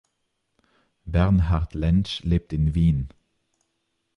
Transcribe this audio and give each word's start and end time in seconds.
Bernhard 1.05 1.75
Lentsch 1.75 2.23
lebt 2.23 2.53
in 2.53 2.73
Wien. 2.73 3.09